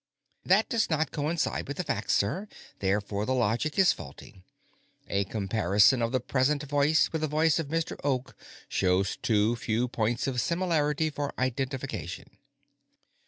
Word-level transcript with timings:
"That 0.43 0.67
does 0.67 0.89
not 0.89 1.11
coincide 1.11 1.67
with 1.67 1.77
the 1.77 1.83
facts, 1.83 2.13
sir, 2.15 2.47
therefore 2.79 3.23
the 3.27 3.35
logic 3.35 3.77
is 3.77 3.91
faulty. 3.93 4.43
A 5.07 5.25
comparison 5.25 6.01
of 6.01 6.11
the 6.11 6.19
present 6.19 6.63
voice 6.63 7.11
with 7.13 7.21
the 7.21 7.27
voice 7.27 7.59
of 7.59 7.67
Mr. 7.67 7.99
Oak 8.03 8.35
shows 8.67 9.15
too 9.17 9.55
few 9.55 9.87
points 9.87 10.25
of 10.25 10.41
similarity 10.41 11.11
for 11.11 11.35
identification." 11.37 12.31